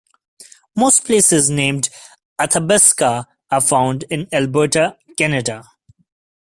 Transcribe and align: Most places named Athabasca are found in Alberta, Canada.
Most 0.75 1.05
places 1.05 1.51
named 1.51 1.91
Athabasca 2.41 3.27
are 3.51 3.61
found 3.61 4.01
in 4.09 4.27
Alberta, 4.33 4.97
Canada. 5.15 5.63